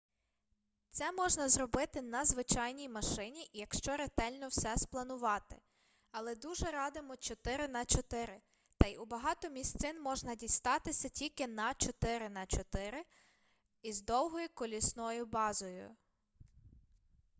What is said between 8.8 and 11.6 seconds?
й у багато місцин можна дістатися тільки